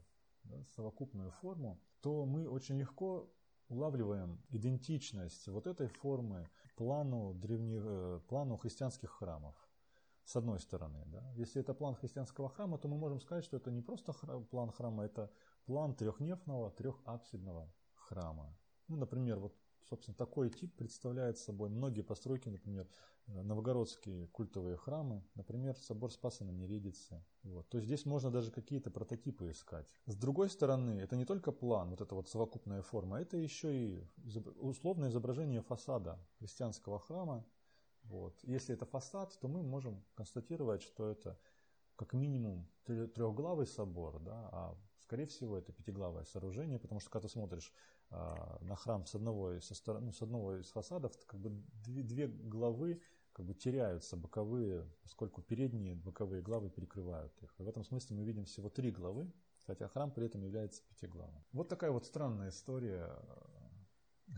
да, 0.44 0.64
совокупную 0.74 1.30
форму, 1.30 1.80
то 2.00 2.24
мы 2.24 2.48
очень 2.48 2.78
легко 2.78 3.32
улавливаем 3.68 4.42
идентичность 4.48 5.46
вот 5.48 5.66
этой 5.66 5.86
формы 5.88 6.48
плану, 6.80 7.34
древних, 7.34 7.82
э, 7.84 8.20
плану 8.26 8.56
христианских 8.56 9.10
храмов. 9.10 9.54
С 10.24 10.36
одной 10.36 10.60
стороны, 10.60 11.02
да. 11.06 11.30
если 11.36 11.60
это 11.60 11.74
план 11.74 11.94
христианского 11.94 12.48
храма, 12.48 12.78
то 12.78 12.88
мы 12.88 12.96
можем 12.96 13.20
сказать, 13.20 13.44
что 13.44 13.58
это 13.58 13.70
не 13.70 13.82
просто 13.82 14.12
храм, 14.12 14.44
план 14.46 14.70
храма, 14.70 15.04
это 15.04 15.30
план 15.66 15.94
трехнефного, 15.94 16.70
трехапсидного 16.70 17.70
храма. 17.94 18.56
Ну, 18.88 18.96
например, 18.96 19.38
вот 19.38 19.54
Собственно, 19.88 20.16
такой 20.16 20.50
тип 20.50 20.74
представляет 20.76 21.38
собой 21.38 21.68
многие 21.68 22.02
постройки, 22.02 22.48
например, 22.48 22.88
э, 23.26 23.42
новгородские 23.42 24.28
культовые 24.28 24.76
храмы, 24.76 25.24
например, 25.34 25.76
собор 25.76 26.12
Спаса 26.12 26.44
на 26.44 26.50
Нередице. 26.50 27.24
Вот. 27.42 27.68
То 27.68 27.78
есть 27.78 27.86
здесь 27.86 28.06
можно 28.06 28.30
даже 28.30 28.50
какие-то 28.50 28.90
прототипы 28.90 29.50
искать. 29.50 29.86
С 30.06 30.14
другой 30.16 30.50
стороны, 30.50 31.00
это 31.00 31.16
не 31.16 31.24
только 31.24 31.52
план, 31.52 31.90
вот 31.90 32.00
эта 32.00 32.14
вот 32.14 32.28
совокупная 32.28 32.82
форма, 32.82 33.20
это 33.20 33.36
еще 33.36 33.74
и 33.74 34.06
условное 34.60 35.08
изображение 35.08 35.62
фасада 35.62 36.18
христианского 36.38 36.98
храма. 36.98 37.44
Вот. 38.04 38.38
Если 38.42 38.74
это 38.74 38.86
фасад, 38.86 39.38
то 39.40 39.48
мы 39.48 39.62
можем 39.62 40.04
констатировать, 40.14 40.82
что 40.82 41.08
это 41.08 41.38
как 41.96 42.14
минимум 42.14 42.66
трехглавый 42.84 43.66
собор, 43.66 44.20
да, 44.20 44.48
а 44.52 44.78
скорее 45.00 45.26
всего 45.26 45.58
это 45.58 45.70
пятиглавое 45.72 46.24
сооружение, 46.24 46.78
потому 46.78 46.98
что 47.00 47.10
когда 47.10 47.28
ты 47.28 47.32
смотришь 47.32 47.74
на 48.10 48.76
храм 48.76 49.06
с 49.06 49.14
одного, 49.14 49.60
со 49.60 49.74
стороны, 49.74 50.06
ну, 50.06 50.12
с 50.12 50.22
одного 50.22 50.56
из 50.56 50.70
фасадов, 50.70 51.12
как 51.26 51.38
бы 51.38 51.50
две, 51.84 52.02
две 52.02 52.26
главы 52.26 53.00
как 53.32 53.46
бы 53.46 53.54
теряются 53.54 54.16
боковые, 54.16 54.86
поскольку 55.02 55.42
передние 55.42 55.94
боковые 55.94 56.42
главы 56.42 56.70
перекрывают 56.70 57.32
их. 57.42 57.54
И 57.58 57.62
в 57.62 57.68
этом 57.68 57.84
смысле 57.84 58.16
мы 58.16 58.24
видим 58.24 58.44
всего 58.44 58.68
три 58.68 58.90
главы, 58.90 59.32
хотя 59.66 59.88
храм 59.88 60.10
при 60.10 60.26
этом 60.26 60.42
является 60.42 60.82
пятиглавым. 60.88 61.44
Вот 61.52 61.68
такая 61.68 61.90
вот 61.90 62.04
странная 62.04 62.50
история. 62.50 63.16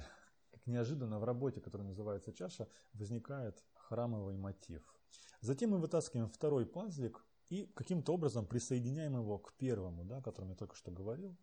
Как 0.50 0.66
неожиданно 0.66 1.18
в 1.18 1.24
работе, 1.24 1.60
которая 1.60 1.88
называется 1.88 2.32
«Чаша», 2.32 2.68
возникает 2.92 3.64
храмовый 3.74 4.36
мотив. 4.36 4.82
Затем 5.40 5.70
мы 5.70 5.78
вытаскиваем 5.78 6.28
второй 6.28 6.66
пазлик 6.66 7.24
и 7.48 7.66
каким-то 7.74 8.14
образом 8.14 8.46
присоединяем 8.46 9.16
его 9.16 9.38
к 9.38 9.54
первому, 9.54 10.04
да, 10.04 10.18
о 10.18 10.22
котором 10.22 10.50
я 10.50 10.54
только 10.54 10.76
что 10.76 10.90
говорил. 10.90 11.36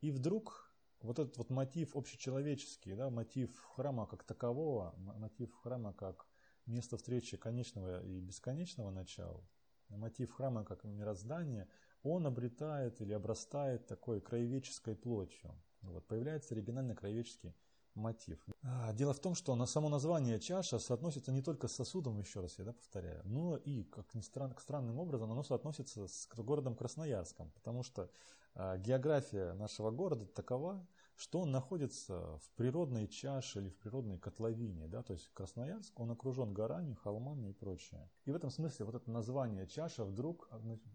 И 0.00 0.10
вдруг 0.10 0.69
вот 1.02 1.18
этот 1.18 1.36
вот 1.38 1.50
мотив 1.50 1.96
общечеловеческий, 1.96 2.94
да, 2.94 3.10
мотив 3.10 3.58
храма 3.74 4.06
как 4.06 4.24
такового, 4.24 4.94
мотив 4.96 5.54
храма 5.54 5.92
как 5.92 6.26
место 6.66 6.96
встречи 6.96 7.36
конечного 7.36 8.04
и 8.04 8.20
бесконечного 8.20 8.90
начала, 8.90 9.42
мотив 9.88 10.32
храма 10.32 10.64
как 10.64 10.84
мироздание, 10.84 11.68
он 12.02 12.26
обретает 12.26 13.00
или 13.00 13.12
обрастает 13.12 13.86
такой 13.86 14.20
краеведческой 14.20 14.96
плотью. 14.96 15.54
Вот, 15.82 16.06
появляется 16.06 16.54
оригинальный 16.54 16.94
краеведческий 16.94 17.54
мотив. 17.94 18.38
А, 18.62 18.92
дело 18.92 19.12
в 19.12 19.20
том, 19.20 19.34
что 19.34 19.54
на 19.54 19.66
само 19.66 19.88
название 19.88 20.38
чаша 20.38 20.78
соотносится 20.78 21.32
не 21.32 21.42
только 21.42 21.68
с 21.68 21.72
сосудом, 21.72 22.18
еще 22.18 22.40
раз 22.40 22.58
я 22.58 22.64
да, 22.64 22.72
повторяю, 22.72 23.22
но 23.24 23.56
и, 23.56 23.84
как 23.84 24.14
ни 24.14 24.20
странно, 24.20 24.54
странным 24.58 24.98
образом, 24.98 25.32
оно 25.32 25.42
соотносится 25.42 26.06
с 26.06 26.28
городом 26.36 26.76
Красноярском, 26.76 27.50
потому 27.52 27.82
что 27.82 28.10
география 28.54 29.52
нашего 29.54 29.90
города 29.90 30.26
такова, 30.26 30.86
что 31.20 31.40
он 31.40 31.50
находится 31.50 32.38
в 32.38 32.50
природной 32.56 33.06
чаше 33.06 33.60
или 33.60 33.68
в 33.68 33.76
природной 33.76 34.18
котловине. 34.18 34.88
Да? 34.88 35.02
То 35.02 35.12
есть 35.12 35.30
Красноярск, 35.34 36.00
он 36.00 36.10
окружен 36.10 36.54
горами, 36.54 36.94
холмами 36.94 37.50
и 37.50 37.52
прочее. 37.52 38.10
И 38.24 38.32
в 38.32 38.34
этом 38.34 38.48
смысле 38.50 38.86
вот 38.86 38.94
это 38.94 39.10
название 39.10 39.66
чаша 39.66 40.06
вдруг 40.06 40.48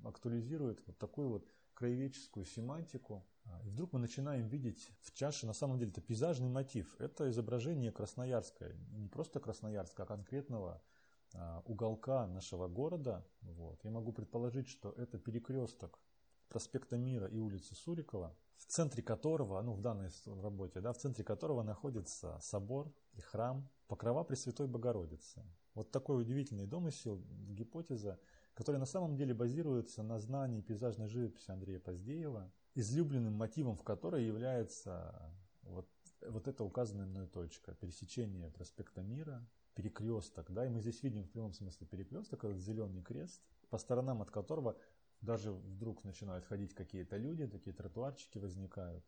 актуализирует 0.03 0.81
вот 0.87 0.97
такую 0.97 1.29
вот 1.29 1.47
краеведческую 1.75 2.45
семантику. 2.45 3.23
А, 3.45 3.61
и 3.63 3.69
вдруг 3.69 3.93
мы 3.93 3.99
начинаем 3.99 4.47
видеть 4.47 4.89
в 5.01 5.13
чаше, 5.13 5.45
на 5.45 5.53
самом 5.53 5.77
деле, 5.77 5.91
это 5.91 6.01
пейзажный 6.01 6.49
мотив. 6.49 6.95
Это 6.97 7.29
изображение 7.29 7.91
Красноярска. 7.91 8.73
Не 8.93 9.07
просто 9.07 9.39
Красноярска, 9.39 10.03
а 10.03 10.05
конкретного 10.07 10.81
а, 11.35 11.61
уголка 11.65 12.25
нашего 12.25 12.67
города. 12.67 13.23
Вот. 13.41 13.83
Я 13.83 13.91
могу 13.91 14.11
предположить, 14.11 14.69
что 14.69 14.91
это 14.93 15.19
перекресток 15.19 15.99
проспекта 16.49 16.97
Мира 16.97 17.27
и 17.27 17.39
улицы 17.39 17.75
Сурикова, 17.75 18.35
в 18.57 18.65
центре 18.65 19.03
которого, 19.03 19.61
ну 19.61 19.73
в 19.73 19.81
данной 19.81 20.09
работе, 20.25 20.81
да, 20.81 20.93
в 20.93 20.97
центре 20.97 21.23
которого 21.23 21.63
находится 21.63 22.37
собор 22.41 22.91
и 23.13 23.21
храм 23.21 23.69
Покрова 23.87 24.23
Пресвятой 24.23 24.67
Богородицы. 24.67 25.43
Вот 25.73 25.91
такой 25.91 26.21
удивительный 26.21 26.65
домысел, 26.65 27.21
гипотеза, 27.49 28.19
которая 28.53 28.79
на 28.79 28.85
самом 28.85 29.15
деле 29.15 29.33
базируется 29.33 30.01
на 30.01 30.17
знании 30.17 30.61
пейзажной 30.61 31.07
живописи 31.07 31.51
Андрея 31.51 31.79
Поздеева, 31.79 32.51
излюбленным 32.73 33.33
мотивом 33.33 33.77
в 33.77 33.83
которой 33.83 34.25
является 34.25 35.31
вот, 35.63 35.87
вот 36.21 36.47
эта 36.47 36.63
указанная 36.63 37.05
мной 37.05 37.27
точка, 37.27 37.73
пересечение 37.75 38.49
проспекта 38.49 39.01
Мира, 39.01 39.45
перекресток, 39.75 40.51
да, 40.51 40.65
и 40.65 40.69
мы 40.69 40.79
здесь 40.79 41.03
видим 41.03 41.23
в 41.23 41.29
прямом 41.29 41.53
смысле 41.53 41.85
перекресток, 41.85 42.45
этот 42.45 42.59
зеленый 42.59 43.03
крест, 43.03 43.41
по 43.69 43.77
сторонам 43.77 44.21
от 44.21 44.31
которого 44.31 44.77
даже 45.25 45.51
вдруг 45.51 46.03
начинают 46.03 46.45
ходить 46.45 46.73
какие-то 46.73 47.17
люди, 47.17 47.47
такие 47.47 47.73
тротуарчики 47.75 48.37
возникают. 48.37 49.03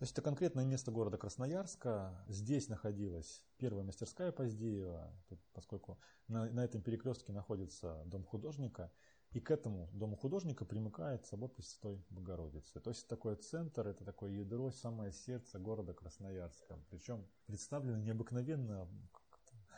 То 0.00 0.04
есть 0.04 0.14
это 0.14 0.22
конкретное 0.22 0.64
место 0.64 0.90
города 0.90 1.18
Красноярска. 1.18 2.24
Здесь 2.26 2.68
находилась 2.68 3.42
первая 3.58 3.84
мастерская 3.84 4.32
Поздеева, 4.32 5.12
поскольку 5.52 6.00
на, 6.26 6.46
на 6.46 6.64
этом 6.64 6.80
перекрестке 6.80 7.32
находится 7.32 8.02
дом 8.06 8.24
художника. 8.24 8.90
И 9.32 9.40
к 9.40 9.50
этому 9.50 9.90
дому 9.92 10.16
художника 10.16 10.64
примыкает 10.64 11.26
собор 11.26 11.50
Пресвятой 11.50 12.02
Богородицы. 12.08 12.80
То 12.80 12.88
есть 12.90 13.06
такой 13.08 13.36
центр, 13.36 13.86
это 13.86 14.04
такое 14.04 14.32
ядро, 14.32 14.70
самое 14.70 15.12
сердце 15.12 15.58
города 15.58 15.92
Красноярска. 15.92 16.78
Причем 16.88 17.28
представлено 17.44 17.98
необыкновенно 17.98 18.88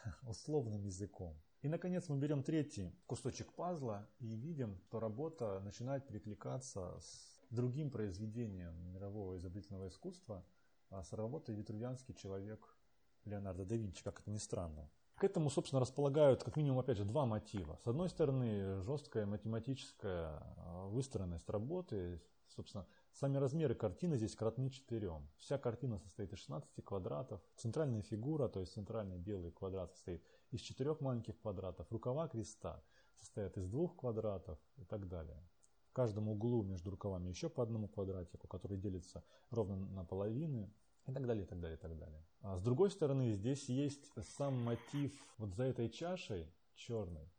условным 0.23 0.85
языком. 0.85 1.37
И, 1.63 1.69
наконец, 1.69 2.09
мы 2.09 2.19
берем 2.19 2.43
третий 2.43 2.93
кусочек 3.07 3.53
пазла 3.53 4.09
и 4.19 4.35
видим, 4.35 4.79
что 4.81 4.99
работа 4.99 5.61
начинает 5.61 6.05
перекликаться 6.07 6.99
с 7.01 7.41
другим 7.51 7.91
произведением 7.91 8.75
мирового 8.93 9.37
изобретательного 9.37 9.87
искусства, 9.87 10.45
а 10.91 11.05
с 11.05 11.13
работой 11.13 11.55
«Витрувианский 11.55 12.15
человек» 12.15 12.77
Леонардо 13.25 13.65
да 13.65 13.77
Винчи, 13.77 14.03
как 14.03 14.21
это 14.21 14.31
ни 14.31 14.39
странно. 14.39 14.91
К 15.15 15.23
этому, 15.23 15.51
собственно, 15.51 15.79
располагают 15.79 16.43
как 16.43 16.57
минимум, 16.57 16.81
опять 16.81 16.97
же, 16.97 17.05
два 17.05 17.27
мотива. 17.27 17.79
С 17.85 17.87
одной 17.87 18.09
стороны, 18.09 18.83
жесткая 18.83 19.25
математическая 19.27 20.43
а, 20.57 20.89
выстроенность 20.89 21.49
работы, 21.49 22.21
собственно, 22.49 22.89
Сами 23.13 23.37
размеры 23.37 23.75
картины 23.75 24.17
здесь 24.17 24.35
кратны 24.35 24.71
четырем. 24.71 25.29
Вся 25.37 25.59
картина 25.59 25.99
состоит 25.99 26.33
из 26.33 26.39
16 26.39 26.85
квадратов. 26.85 27.41
Центральная 27.57 28.03
фигура, 28.03 28.49
то 28.49 28.61
есть 28.61 28.73
центральный 28.73 29.19
белый 29.19 29.53
квадрат 29.53 29.93
состоит 29.93 30.25
из 30.51 30.61
четырех 30.61 31.01
маленьких 31.01 31.39
квадратов. 31.39 31.91
Рукава 31.93 32.27
креста 32.29 32.83
состоят 33.17 33.57
из 33.59 33.69
двух 33.69 33.97
квадратов 33.97 34.59
и 34.77 34.85
так 34.85 35.09
далее. 35.09 35.43
В 35.91 35.93
каждом 35.93 36.29
углу 36.31 36.63
между 36.63 36.91
рукавами 36.91 37.29
еще 37.29 37.51
по 37.51 37.63
одному 37.63 37.87
квадратику, 37.87 38.49
который 38.49 38.79
делится 38.79 39.23
ровно 39.51 39.77
на 39.77 40.05
половины 40.05 40.73
и 41.07 41.13
так 41.13 41.27
далее, 41.27 41.45
и 41.45 41.47
так 41.47 41.61
далее, 41.61 41.77
и 41.77 41.81
так 41.81 41.99
далее. 41.99 42.25
А 42.41 42.57
с 42.57 42.63
другой 42.63 42.91
стороны, 42.91 43.33
здесь 43.33 43.69
есть 43.69 44.11
сам 44.37 44.55
мотив 44.65 45.13
вот 45.37 45.55
за 45.55 45.65
этой 45.65 45.91
чашей 45.91 46.51
черной. 46.75 47.31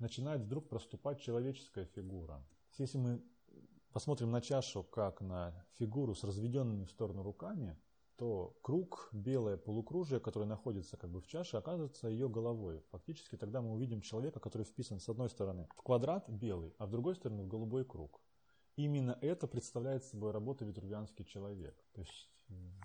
Начинает 0.00 0.42
вдруг 0.42 0.68
проступать 0.68 1.20
человеческая 1.20 1.84
фигура. 1.84 2.44
Если 2.78 2.98
мы 2.98 3.22
посмотрим 3.92 4.30
на 4.30 4.40
чашу 4.40 4.82
как 4.84 5.20
на 5.20 5.54
фигуру 5.78 6.14
с 6.14 6.24
разведенными 6.24 6.84
в 6.84 6.90
сторону 6.90 7.22
руками, 7.22 7.76
то 8.16 8.54
круг, 8.60 9.08
белое 9.12 9.56
полукружие, 9.56 10.20
которое 10.20 10.44
находится 10.44 10.96
как 10.96 11.10
бы 11.10 11.20
в 11.20 11.26
чаше, 11.26 11.56
оказывается 11.56 12.08
ее 12.08 12.28
головой. 12.28 12.82
Фактически 12.90 13.36
тогда 13.36 13.62
мы 13.62 13.72
увидим 13.72 14.02
человека, 14.02 14.40
который 14.40 14.64
вписан 14.64 15.00
с 15.00 15.08
одной 15.08 15.30
стороны 15.30 15.68
в 15.76 15.82
квадрат 15.82 16.28
белый, 16.28 16.74
а 16.78 16.86
с 16.86 16.90
другой 16.90 17.14
стороны 17.14 17.44
в 17.44 17.48
голубой 17.48 17.84
круг. 17.84 18.20
Именно 18.76 19.16
это 19.22 19.46
представляет 19.46 20.04
собой 20.04 20.32
работа 20.32 20.64
«Витрувианский 20.64 21.24
человек». 21.24 21.82
То 21.92 22.02
есть 22.02 22.30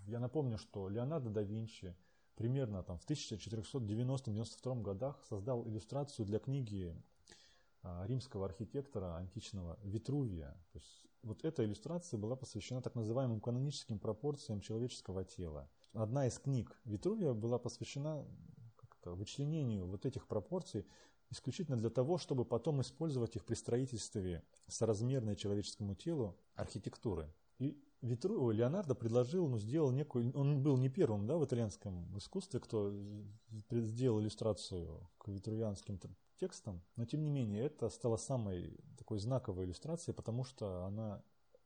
я 0.08 0.20
напомню, 0.20 0.58
что 0.58 0.88
Леонардо 0.88 1.30
да 1.30 1.42
Винчи 1.42 1.96
примерно 2.36 2.84
там, 2.84 2.98
в 2.98 3.10
1490-92 3.10 4.82
годах 4.82 5.24
создал 5.26 5.68
иллюстрацию 5.68 6.26
для 6.26 6.40
книги 6.40 6.96
римского 8.06 8.46
архитектора 8.46 9.16
античного 9.16 9.80
Витрувия. 9.84 10.52
То 10.72 10.80
есть 10.80 11.08
вот 11.22 11.44
эта 11.44 11.64
иллюстрация 11.64 12.18
была 12.18 12.36
посвящена 12.36 12.82
так 12.82 12.96
называемым 12.96 13.42
каноническим 13.42 14.00
пропорциям 14.00 14.62
человеческого 14.62 15.24
тела. 15.24 15.70
Одна 15.94 16.28
из 16.28 16.38
книг 16.40 16.80
Витрувия 16.86 17.34
была 17.34 17.58
посвящена 17.58 18.26
вычленению 19.04 19.86
вот 19.86 20.06
этих 20.06 20.28
пропорций 20.28 20.86
исключительно 21.30 21.78
для 21.78 21.90
того, 21.90 22.18
чтобы 22.18 22.46
потом 22.46 22.82
использовать 22.82 23.36
их 23.36 23.46
при 23.46 23.56
строительстве 23.56 24.44
соразмерной 24.68 25.36
человеческому 25.36 25.96
телу 25.96 26.38
архитектуры. 26.56 27.32
И 27.60 27.84
Витру, 28.06 28.52
Леонардо 28.52 28.94
предложил, 28.94 29.48
ну, 29.48 29.58
сделал 29.58 29.92
некую, 29.92 30.32
он 30.38 30.62
был 30.62 30.78
не 30.78 30.90
первым 30.90 31.26
да, 31.26 31.38
в 31.38 31.46
итальянском 31.46 32.16
искусстве, 32.18 32.60
кто 32.60 32.94
сделал 33.72 34.22
иллюстрацию 34.22 35.10
к 35.18 35.28
витрувианским 35.28 36.00
текстом, 36.38 36.84
но 36.96 37.06
тем 37.06 37.24
не 37.24 37.30
менее 37.30 37.66
это 37.66 37.90
стало 37.90 38.18
самой 38.18 38.78
такой 38.98 39.18
знаковой 39.20 39.66
иллюстрацией, 39.66 40.14
потому 40.16 40.44
что 40.44 40.86
она 40.86 41.24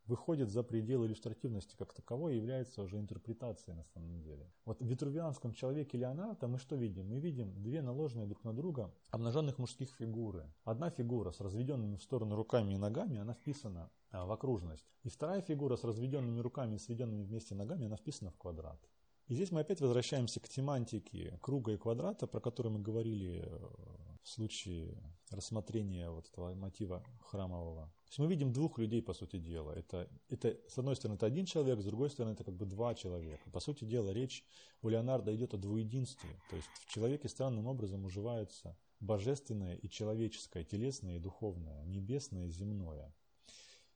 выходит 0.10 0.50
за 0.50 0.63
пределы 0.63 1.06
иллюстративности 1.06 1.75
как 1.78 1.94
таковой 1.94 2.34
и 2.34 2.38
является 2.38 2.82
уже 2.82 2.98
интерпретацией 2.98 3.78
на 3.78 3.84
самом 3.86 4.22
деле. 4.22 4.51
Вот 4.66 4.82
в 4.82 4.86
витрувианском 4.86 5.54
человеке 5.54 5.98
Леонардо 5.98 6.48
мы 6.48 6.58
что 6.58 6.75
видим? 6.75 7.08
Мы 7.08 7.20
видим 7.20 7.54
две 7.62 7.82
наложенные 7.82 8.25
друг 8.25 8.44
на 8.44 8.54
друга 8.54 8.92
обнаженных 9.12 9.60
мужских 9.60 9.92
фигуры. 9.92 10.51
Одна 10.63 10.89
фигура 10.89 11.32
с 11.32 11.39
разведенными 11.39 11.96
в 11.96 12.04
сторону 12.04 12.36
руками 12.36 12.74
и 12.74 12.78
ногами, 12.78 13.20
она 13.20 13.34
вписана 13.34 13.92
а, 14.12 14.25
в 14.25 14.32
окружность. 14.32 14.86
И 15.04 15.10
вторая 15.10 15.42
фигура 15.42 15.75
с 15.75 15.84
разведенными 15.84 16.39
руками 16.39 16.75
и 16.75 16.80
сведенными 16.80 17.24
вместе 17.24 17.54
ногами, 17.54 17.86
она 17.86 17.96
вписана 17.96 18.32
в 18.32 18.38
квадрат. 18.38 18.80
И 19.28 19.36
здесь 19.36 19.51
мы 19.51 19.62
опять 19.62 19.80
возвращаемся 19.80 20.39
к 20.39 20.50
тематике 20.50 21.38
круга 21.44 21.74
и 21.74 21.78
квадрата, 21.78 22.25
про 22.25 22.39
который 22.39 22.72
мы 22.72 22.80
говорили 22.80 23.44
э, 23.46 23.99
случае 24.29 24.98
рассмотрения 25.31 26.09
вот 26.09 26.27
этого 26.29 26.53
мотива 26.55 27.03
храмового. 27.19 27.86
То 27.86 28.09
есть 28.09 28.19
мы 28.19 28.27
видим 28.27 28.53
двух 28.53 28.77
людей, 28.77 29.01
по 29.01 29.13
сути 29.13 29.38
дела. 29.38 29.71
Это, 29.71 30.09
это, 30.29 30.57
с 30.67 30.77
одной 30.77 30.95
стороны, 30.95 31.17
это 31.17 31.25
один 31.25 31.45
человек, 31.45 31.81
с 31.81 31.86
другой 31.86 32.09
стороны, 32.09 32.33
это 32.33 32.43
как 32.43 32.55
бы 32.55 32.65
два 32.65 32.95
человека. 32.95 33.50
По 33.51 33.59
сути 33.59 33.86
дела, 33.86 34.12
речь 34.12 34.45
у 34.81 34.89
Леонардо 34.89 35.36
идет 35.36 35.53
о 35.53 35.57
двуединстве. 35.57 36.29
То 36.50 36.55
есть 36.55 36.67
в 36.67 36.89
человеке 36.89 37.29
странным 37.29 37.67
образом 37.67 38.05
уживается 38.05 38.77
божественное 39.00 39.75
и 39.75 39.89
человеческое, 39.89 40.63
телесное 40.63 41.17
и 41.17 41.19
духовное, 41.19 41.83
небесное 41.86 42.48
и 42.48 42.50
земное. 42.50 43.13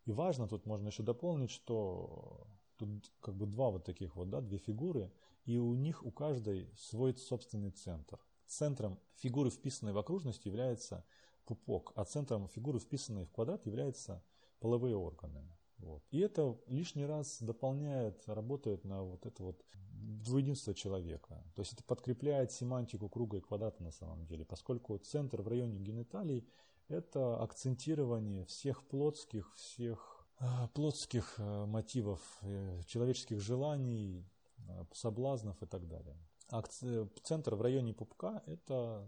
И 0.06 0.12
важно, 0.12 0.48
тут 0.48 0.66
можно 0.66 0.90
еще 0.90 1.04
дополнить, 1.04 1.52
что 1.52 2.48
Тут 2.78 3.12
как 3.20 3.36
бы 3.36 3.46
два 3.46 3.70
вот 3.70 3.86
таких 3.86 4.16
вот, 4.16 4.30
да, 4.30 4.42
две 4.42 4.58
фигуры, 4.58 5.12
и 5.46 5.58
у 5.58 5.76
них 5.76 6.04
у 6.04 6.12
каждой 6.12 6.70
свой 6.78 7.16
собственный 7.16 7.72
центр. 7.72 8.20
Центром 8.58 9.00
фигуры, 9.16 9.50
вписанной 9.50 9.94
в 9.94 9.98
окружность, 9.98 10.46
является 10.46 11.04
пупок, 11.46 11.92
а 11.96 12.06
центром 12.06 12.48
фигуры, 12.48 12.80
вписанной 12.80 13.26
в 13.26 13.32
квадрат, 13.32 13.66
являются 13.66 14.24
половые 14.60 14.96
органы. 14.96 15.44
Вот. 15.80 16.04
И 16.12 16.20
это 16.20 16.58
лишний 16.68 17.06
раз 17.06 17.42
дополняет, 17.42 18.24
работает 18.28 18.86
на 18.86 19.04
вот 19.04 19.26
это 19.26 19.44
вот 19.44 19.66
двуединство 19.74 20.74
человека. 20.74 21.44
То 21.56 21.62
есть 21.62 21.74
это 21.74 21.84
подкрепляет 21.84 22.52
семантику 22.52 23.10
круга 23.10 23.38
и 23.38 23.42
квадрата 23.42 23.82
на 23.84 23.92
самом 23.92 24.26
деле, 24.26 24.46
поскольку 24.46 24.98
центр 24.98 25.42
в 25.42 25.48
районе 25.48 25.80
гениталий– 25.80 26.48
это 26.88 27.42
акцентирование 27.42 28.46
всех 28.46 28.84
плотских, 28.88 29.54
всех 29.56 30.28
а, 30.40 30.68
плотских 30.70 31.36
а, 31.38 31.66
мотивов, 31.66 32.22
э, 32.42 32.82
человеческих 32.86 33.40
желаний, 33.40 34.26
соблазнов 34.94 35.62
и 35.62 35.66
так 35.66 35.88
далее. 35.88 36.18
Центр 37.24 37.56
в 37.56 37.62
районе 37.62 37.94
пупка– 37.94 38.44
это, 38.46 39.08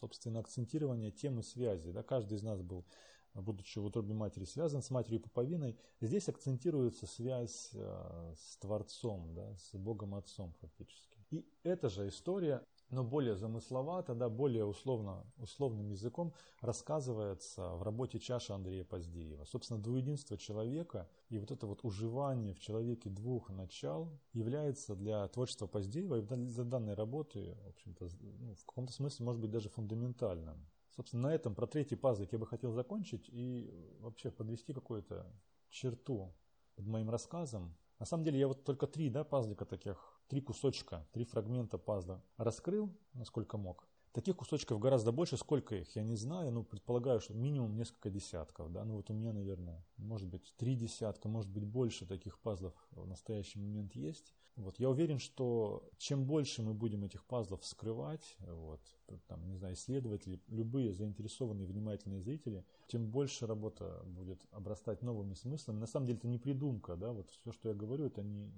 собственно, 0.00 0.40
акцентирование 0.40 1.10
темы 1.10 1.42
связи. 1.42 1.90
Да, 1.92 2.02
каждый 2.02 2.38
из 2.38 2.42
нас 2.42 2.62
был, 2.62 2.86
будучи 3.34 3.78
в 3.78 3.84
утробе 3.84 4.14
матери, 4.14 4.44
связан 4.44 4.82
с 4.82 4.90
матерью 4.90 5.20
пуповиной. 5.20 5.78
Здесь 6.00 6.28
акцентируется 6.28 7.06
связь 7.06 7.70
с 7.72 8.56
Творцом, 8.60 9.34
да, 9.34 9.56
с 9.56 9.76
Богом 9.76 10.14
Отцом 10.14 10.54
фактически. 10.60 11.18
И 11.30 11.46
эта 11.62 11.90
же 11.90 12.08
история 12.08 12.64
но 12.90 13.04
более 13.04 13.36
замысловато, 13.36 14.14
да, 14.14 14.28
более 14.28 14.64
условно, 14.64 15.26
условным 15.36 15.90
языком 15.90 16.32
рассказывается 16.60 17.74
в 17.74 17.82
работе 17.82 18.18
чаши 18.18 18.52
Андрея 18.52 18.84
Поздеева. 18.84 19.44
Собственно, 19.44 19.80
двуединство 19.80 20.38
человека 20.38 21.08
и 21.28 21.38
вот 21.38 21.50
это 21.50 21.66
вот 21.66 21.84
уживание 21.84 22.54
в 22.54 22.60
человеке 22.60 23.10
двух 23.10 23.50
начал 23.50 24.18
является 24.32 24.94
для 24.96 25.26
творчества 25.28 25.66
Поздеева 25.66 26.16
и 26.16 26.22
для 26.22 26.64
данной 26.64 26.94
работы, 26.94 27.56
в 27.64 27.68
общем-то, 27.68 28.08
ну, 28.20 28.54
в 28.54 28.64
каком-то 28.64 28.92
смысле, 28.92 29.26
может 29.26 29.40
быть, 29.40 29.50
даже 29.50 29.68
фундаментальным. 29.68 30.66
Собственно, 30.96 31.28
на 31.28 31.34
этом 31.34 31.54
про 31.54 31.66
третий 31.66 31.96
пазлик 31.96 32.32
я 32.32 32.38
бы 32.38 32.46
хотел 32.46 32.72
закончить 32.72 33.28
и 33.28 33.70
вообще 34.00 34.30
подвести 34.30 34.72
какую-то 34.72 35.30
черту 35.70 36.34
под 36.74 36.86
моим 36.86 37.10
рассказом. 37.10 37.76
На 37.98 38.06
самом 38.06 38.24
деле 38.24 38.38
я 38.38 38.48
вот 38.48 38.64
только 38.64 38.86
три 38.86 39.10
да, 39.10 39.24
пазлика 39.24 39.64
таких 39.64 40.17
три 40.28 40.40
кусочка, 40.40 41.06
три 41.12 41.24
фрагмента 41.24 41.78
пазла 41.78 42.22
раскрыл, 42.36 42.90
насколько 43.14 43.56
мог. 43.56 43.88
Таких 44.12 44.36
кусочков 44.36 44.80
гораздо 44.80 45.12
больше, 45.12 45.36
сколько 45.36 45.76
их, 45.76 45.94
я 45.94 46.02
не 46.02 46.16
знаю, 46.16 46.50
но 46.50 46.64
предполагаю, 46.64 47.20
что 47.20 47.34
минимум 47.34 47.76
несколько 47.76 48.10
десятков. 48.10 48.72
Да? 48.72 48.84
Ну 48.84 48.96
вот 48.96 49.10
у 49.10 49.14
меня, 49.14 49.32
наверное, 49.32 49.84
может 49.96 50.28
быть 50.28 50.54
три 50.56 50.74
десятка, 50.74 51.28
может 51.28 51.50
быть 51.50 51.64
больше 51.64 52.06
таких 52.06 52.38
пазлов 52.40 52.74
в 52.90 53.06
настоящий 53.06 53.58
момент 53.58 53.94
есть. 53.94 54.34
Вот. 54.56 54.80
Я 54.80 54.90
уверен, 54.90 55.20
что 55.20 55.88
чем 55.98 56.24
больше 56.24 56.62
мы 56.62 56.74
будем 56.74 57.04
этих 57.04 57.24
пазлов 57.24 57.62
вскрывать, 57.62 58.36
вот, 58.40 58.80
там, 59.28 59.46
не 59.46 59.56
знаю, 59.56 59.74
исследователи, 59.74 60.40
любые 60.48 60.92
заинтересованные 60.92 61.68
внимательные 61.68 62.20
зрители, 62.20 62.64
тем 62.88 63.08
больше 63.08 63.46
работа 63.46 64.02
будет 64.04 64.44
обрастать 64.50 65.00
новыми 65.02 65.34
смыслами. 65.34 65.78
На 65.78 65.86
самом 65.86 66.06
деле 66.06 66.18
это 66.18 66.26
не 66.26 66.38
придумка, 66.38 66.96
да, 66.96 67.12
вот 67.12 67.30
все, 67.30 67.52
что 67.52 67.68
я 67.68 67.74
говорю, 67.76 68.06
это 68.06 68.24
не, 68.24 68.50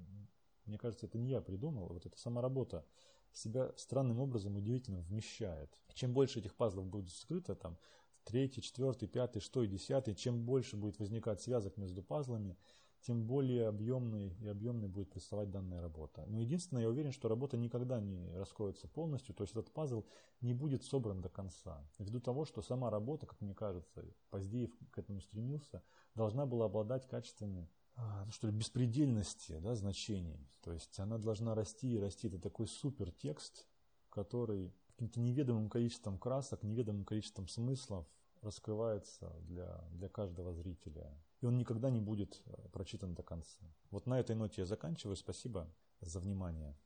мне 0.70 0.78
кажется, 0.78 1.06
это 1.06 1.18
не 1.18 1.30
я 1.30 1.40
придумал, 1.40 1.88
вот 1.88 2.06
эта 2.06 2.16
сама 2.18 2.40
работа 2.40 2.86
себя 3.32 3.72
странным 3.76 4.20
образом 4.20 4.56
удивительно 4.56 5.00
вмещает. 5.00 5.76
Чем 5.94 6.12
больше 6.12 6.38
этих 6.38 6.54
пазлов 6.54 6.86
будет 6.86 7.10
скрыто, 7.10 7.54
там, 7.54 7.76
третий, 8.24 8.62
четвертый, 8.62 9.08
пятый, 9.08 9.40
и 9.40 9.66
десятый, 9.66 10.14
чем 10.14 10.44
больше 10.44 10.76
будет 10.76 10.98
возникать 10.98 11.40
связок 11.40 11.76
между 11.76 12.02
пазлами, 12.02 12.56
тем 13.00 13.26
более 13.26 13.66
объемной 13.66 14.36
и 14.40 14.46
объемной 14.46 14.88
будет 14.88 15.10
представать 15.10 15.50
данная 15.50 15.80
работа. 15.80 16.24
Но 16.26 16.38
единственное, 16.38 16.82
я 16.82 16.88
уверен, 16.88 17.12
что 17.12 17.28
работа 17.28 17.56
никогда 17.56 17.98
не 17.98 18.30
раскроется 18.36 18.88
полностью, 18.88 19.34
то 19.34 19.42
есть 19.42 19.52
этот 19.54 19.72
пазл 19.72 20.04
не 20.40 20.54
будет 20.54 20.84
собран 20.84 21.20
до 21.20 21.30
конца. 21.30 21.84
Ввиду 21.98 22.20
того, 22.20 22.44
что 22.44 22.62
сама 22.62 22.90
работа, 22.90 23.26
как 23.26 23.40
мне 23.40 23.54
кажется, 23.54 24.04
Поздеев 24.30 24.70
к 24.90 24.98
этому 24.98 25.20
стремился, 25.20 25.82
должна 26.14 26.46
была 26.46 26.66
обладать 26.66 27.08
качествами 27.08 27.60
ну, 27.60 27.68
что 28.30 28.47
ли, 28.47 28.52
беспредельности 28.52 29.59
да, 29.59 29.75
значений. 29.75 30.49
То 30.62 30.73
есть 30.73 30.99
она 30.99 31.19
должна 31.19 31.54
расти 31.54 31.95
и 31.95 31.99
расти. 31.99 32.28
Это 32.28 32.38
такой 32.38 32.66
супер 32.66 33.11
текст, 33.11 33.66
который 34.09 34.73
каким-то 34.88 35.21
неведомым 35.21 35.71
количеством 35.71 36.19
красок, 36.19 36.62
неведомым 36.62 37.04
количеством 37.04 37.49
смыслов 37.49 38.07
раскрывается 38.42 39.33
для, 39.40 39.85
для 39.92 40.09
каждого 40.09 40.52
зрителя. 40.52 41.12
И 41.40 41.47
он 41.47 41.57
никогда 41.57 41.90
не 41.90 42.00
будет 42.00 42.40
э, 42.47 42.69
прочитан 42.73 43.14
до 43.14 43.23
конца. 43.23 43.61
Вот 43.90 44.07
на 44.07 44.21
этой 44.21 44.37
ноте 44.37 44.62
я 44.62 44.66
заканчиваю. 44.66 45.16
Спасибо 45.16 45.69
за 46.00 46.21
внимание. 46.21 46.76